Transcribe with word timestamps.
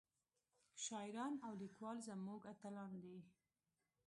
شاعران 0.85 1.33
او 1.45 1.51
ليکوال 1.61 1.97
زمونږ 2.07 2.41
اتلان 2.51 2.91
دي 3.03 3.17